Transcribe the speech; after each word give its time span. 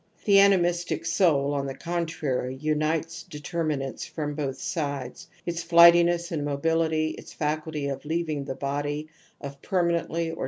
The 0.25 0.37
/animistic 0.37 1.01
souv 1.01 1.53
on 1.53 1.67
the 1.67 1.75
contrary, 1.75 2.55
unites 2.55 3.21
determinants 3.21 4.03
from 4.03 4.33
both 4.33 4.59
sides. 4.59 5.27
\Its 5.45 5.63
flightiness 5.63 6.31
and 6.31 6.41
mobility^ 6.41 7.13
its 7.19 7.33
faculty 7.33 7.87
of 7.87 8.01
leavmg 8.01 8.47
the 8.47 8.55
body, 8.55 9.09
of 9.39 9.61
permanently 9.61 10.31
or 10.31 10.39